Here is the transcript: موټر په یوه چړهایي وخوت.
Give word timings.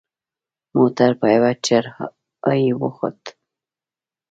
موټر 0.77 1.11
په 1.19 1.25
یوه 1.35 1.51
چړهایي 1.65 2.71
وخوت. 2.81 3.21